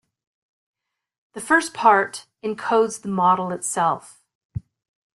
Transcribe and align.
The 1.33 1.41
first 1.41 1.75
part 1.75 2.25
encodes 2.43 3.03
the 3.03 3.07
model 3.07 3.51
itself. 3.51 4.23